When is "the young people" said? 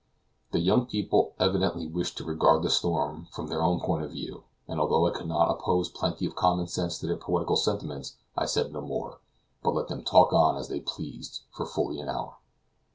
0.51-1.33